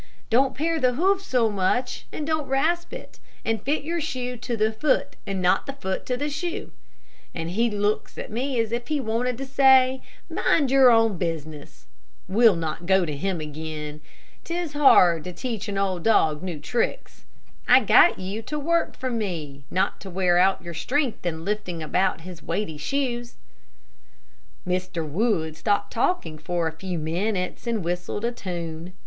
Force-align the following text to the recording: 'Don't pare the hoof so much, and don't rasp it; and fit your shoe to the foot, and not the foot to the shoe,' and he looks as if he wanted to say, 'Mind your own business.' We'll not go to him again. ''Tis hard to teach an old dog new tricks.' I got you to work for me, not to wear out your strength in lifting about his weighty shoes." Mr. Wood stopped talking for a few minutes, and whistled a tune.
'Don't 0.31 0.55
pare 0.55 0.79
the 0.79 0.93
hoof 0.95 1.21
so 1.21 1.47
much, 1.51 2.07
and 2.11 2.25
don't 2.25 2.47
rasp 2.47 2.91
it; 2.91 3.19
and 3.45 3.61
fit 3.61 3.83
your 3.83 4.01
shoe 4.01 4.35
to 4.35 4.57
the 4.57 4.71
foot, 4.71 5.15
and 5.27 5.43
not 5.43 5.67
the 5.67 5.73
foot 5.73 6.07
to 6.07 6.17
the 6.17 6.27
shoe,' 6.27 6.71
and 7.35 7.51
he 7.51 7.69
looks 7.69 8.17
as 8.17 8.71
if 8.71 8.87
he 8.87 8.99
wanted 8.99 9.37
to 9.37 9.45
say, 9.45 10.01
'Mind 10.27 10.71
your 10.71 10.89
own 10.89 11.19
business.' 11.19 11.85
We'll 12.27 12.55
not 12.55 12.87
go 12.87 13.05
to 13.05 13.15
him 13.15 13.39
again. 13.39 14.01
''Tis 14.43 14.73
hard 14.73 15.23
to 15.25 15.33
teach 15.33 15.67
an 15.67 15.77
old 15.77 16.01
dog 16.03 16.41
new 16.41 16.59
tricks.' 16.59 17.25
I 17.67 17.81
got 17.81 18.17
you 18.17 18.41
to 18.41 18.57
work 18.57 18.97
for 18.97 19.11
me, 19.11 19.65
not 19.69 20.01
to 20.01 20.09
wear 20.09 20.39
out 20.39 20.63
your 20.63 20.73
strength 20.73 21.23
in 21.27 21.45
lifting 21.45 21.83
about 21.83 22.21
his 22.21 22.41
weighty 22.41 22.79
shoes." 22.79 23.35
Mr. 24.67 25.07
Wood 25.07 25.55
stopped 25.55 25.93
talking 25.93 26.39
for 26.39 26.65
a 26.67 26.71
few 26.73 26.97
minutes, 26.97 27.67
and 27.67 27.83
whistled 27.83 28.25
a 28.25 28.31
tune. 28.31 28.93